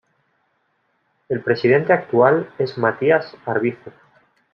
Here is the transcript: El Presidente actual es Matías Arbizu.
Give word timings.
El 1.29 1.43
Presidente 1.43 1.93
actual 1.93 2.51
es 2.57 2.75
Matías 2.75 3.37
Arbizu. 3.45 3.91